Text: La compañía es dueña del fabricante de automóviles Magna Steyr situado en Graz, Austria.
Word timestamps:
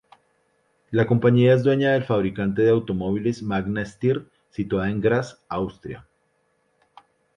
La 0.89 1.05
compañía 1.05 1.53
es 1.53 1.61
dueña 1.63 1.91
del 1.91 2.03
fabricante 2.05 2.63
de 2.63 2.71
automóviles 2.71 3.43
Magna 3.43 3.85
Steyr 3.85 4.27
situado 4.49 4.87
en 4.87 4.99
Graz, 4.99 5.43
Austria. 5.47 6.07